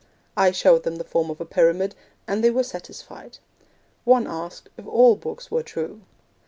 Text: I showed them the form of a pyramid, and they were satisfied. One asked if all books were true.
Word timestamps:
I 0.35 0.49
showed 0.49 0.81
them 0.81 0.95
the 0.95 1.03
form 1.03 1.29
of 1.29 1.39
a 1.39 1.45
pyramid, 1.45 1.93
and 2.27 2.43
they 2.43 2.49
were 2.49 2.63
satisfied. 2.63 3.37
One 4.03 4.25
asked 4.25 4.67
if 4.75 4.87
all 4.87 5.15
books 5.15 5.51
were 5.51 5.61
true. 5.61 6.01